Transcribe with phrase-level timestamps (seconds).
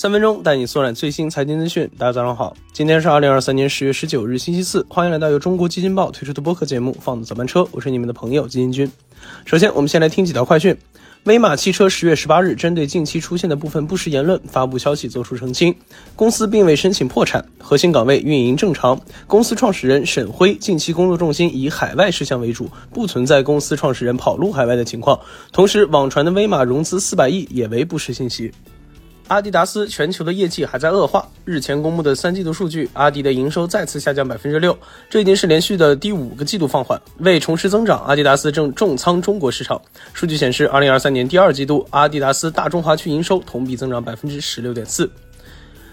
[0.00, 1.86] 三分钟带你速览最新财经资讯。
[1.98, 4.82] 大家早上好，今天是二零二三年十月十九日，星期四。
[4.88, 8.90] 欢迎来到由中国基金报推出的播客节目《放的早班车》，我是你们的朋友基金君。
[9.44, 10.74] 首先，我们先来听几条快讯。
[11.24, 15.76] 威马汽车十月十八日针对近期出现的部分不实言论发布消息作出澄清，
[16.16, 18.98] 公司并未申请破产，核心岗位运营正常。
[19.26, 25.20] 公司创始人沈辉近期工作重心以海外事项为主，不存在公司创始人跑路海外的情况。
[25.52, 28.50] 同时，网传的威马融资四百亿也为不实信息。
[29.30, 31.24] 阿迪达斯全球的业绩还在恶化。
[31.44, 34.76] 日前公布的三季度数据，阿迪的营收再次下降百分之六，
[35.08, 37.00] 这已经是连续的第五个季度放缓。
[37.18, 39.80] 为重拾增长，阿迪达斯正重仓中国市场。
[40.12, 45.08] 数据显示，二零二三年第二季度，阿迪达斯大中华区营收同比增长百分之十六点四。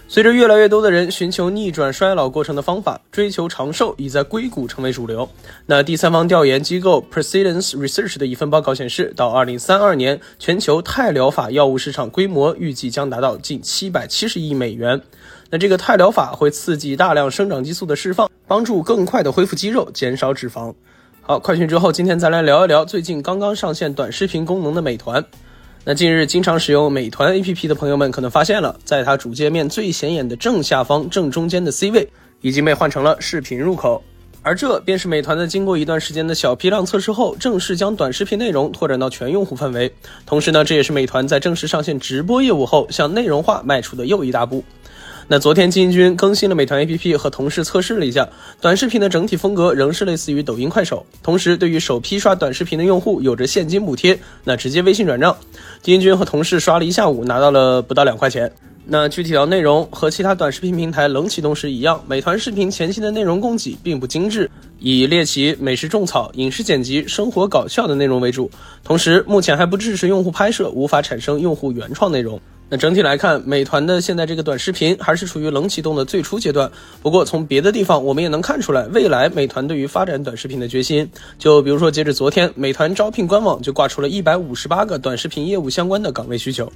[0.10, 5.28] 随着越来越多的人寻求逆转衰老过程的方法，追求长寿已在硅谷成为主流。
[5.66, 15.02] 那第三方调研机构 Precedence Research 的一份报告显示，到二零三二年，全球肽疗法药物市场规模预计将达到近七百七十亿美元。
[15.50, 20.74] 那这个肽疗法会刺激大量生长激素的释放，帮助更快的恢复肌肉，减少脂肪。
[21.22, 25.26] 好，快讯之后，今天再来聊一聊最近刚刚上线短视频功能的美团。
[25.90, 32.06] 那近日经常使用美团 APP 的朋友们可能发现了，在它主界面最显眼的正下方正中间的 C 位
[32.42, 34.04] 已经被换成了视频入口，
[34.42, 39.90] 而这便是美团在经过一段时间的小批量测试后，正式将短视频内容拓展到全用户范围。
[40.26, 44.62] 同时呢，这也是美团在正式上线直播业务后向内容化迈出的又一大步。
[45.30, 48.30] 那昨天基金君更新了美团 APP，和同事测试了一下，
[48.62, 51.06] 短视频的整体风格仍是类似于抖音、快手。
[51.22, 55.36] 同时，对于首批刷短视频的用户，有着现金补贴，那直接微信转账。
[55.82, 58.50] 金军和同事刷了一下午，拿到了不到两块钱。
[58.86, 68.50] 那具体到内容，和其他短视频平台冷启动时一样，美团视频前期的内容供给并不精致，以猎奇、美食种草、影视剪辑、生活搞笑的内容为主。
[68.82, 72.40] 同时，目前还不支持用户拍摄，无法产生用户原创内容。
[72.70, 76.70] 那整体来看，美团的现在这个短视频还是处于冷启动的最初阶段。
[77.02, 81.10] 不过从别的地方我们也能看出来，未来美团对于发展短视频的决心。
[81.40, 86.70] 就比如说，截止昨天，美团招聘官网就挂出了一百五十八个短视频业务相关的岗位需求。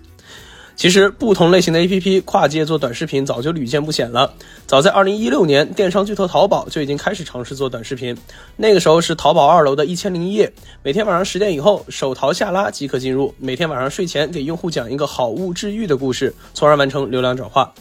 [0.81, 4.33] 其实，不同类型的 APP 跨界做短视频早就屡见不鲜了。
[4.65, 8.17] 早在2016年，电商巨头淘宝就已经开始尝试做短视频。
[8.57, 17.71] 那个时候是淘宝二楼的一千零一夜，每天晚上十点以后，手淘下拉即可进入，每天晚上睡前给用户讲一个好物治愈的故事，从而完成流量转化。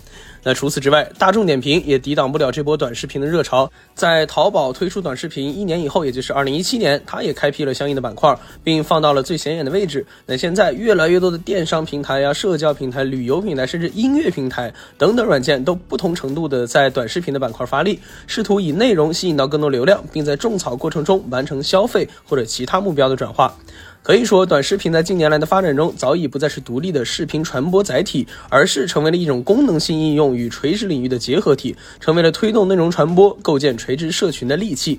[0.43, 3.71] 那除此之外，大众点评也抵挡不了这波短视频的热潮。
[3.95, 8.35] 在淘宝推出短视频一年以后，也就是二零一七年，它也开辟了相应的板块，
[8.65, 10.07] 并放到了最显眼的位置。
[10.27, 23.55] 那现在越来越多的电商平台呀、社交平台、旅游平台，甚至音乐平台等等软件，都不同程度的在短视频的板块发力，试图以内容吸引到更多流量，并在种草过程中完成消费或者其他目标的转化。
[24.03, 34.99] 可以说，短视频在近年来的发展中，早已不再是独立的视频传播载体，而是成为了一种功能性应用与垂直领域的结合体，成为了推动内容传播、构建垂直社群的利器。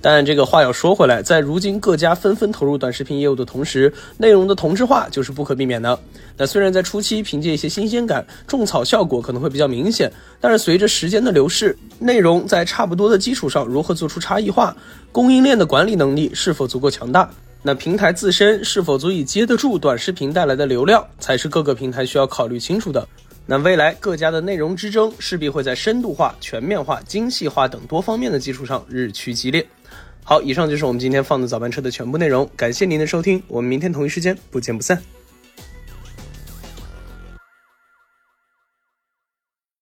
[0.00, 5.96] 但这个话要说回来，在如今各家纷纷投入短视频业务的同时，内容的同质化就是不可避免的。
[6.36, 14.76] 那虽然在初期凭借一些新鲜感，种草效果可能会比较明显，但是随着时间的流逝，内容在差不多的基础上如何做出差异化，
[15.12, 17.30] 供应链的管理能力是否足够强大？
[17.64, 23.06] 那平台自身是否足以接得住短视频带来的流量，才是各个平台需要考虑清楚的。
[23.46, 29.64] 那未来各家的内容之争势必会在深度化、全面化、精细化等多方面的基础上日趋激烈。
[30.24, 35.00] 好，以上就是我们今天放的早班车的全部内容，感谢您的收听，我们明天同一时间不见不散。